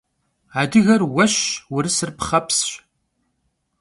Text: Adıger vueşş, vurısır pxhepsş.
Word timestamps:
Adıger 0.61 1.01
vueşş, 1.11 1.39
vurısır 1.71 2.09
pxhepsş. 2.17 2.63